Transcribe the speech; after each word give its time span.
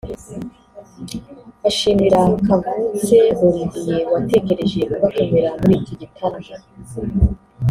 ashimira 1.69 2.19
Kavutse 2.45 3.15
Olivier 3.45 4.03
watekereje 4.13 4.79
kubatumira 4.91 5.49
muri 5.61 5.73
iki 5.81 5.93
gitaramo 6.01 6.49